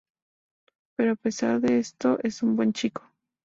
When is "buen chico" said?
2.55-3.07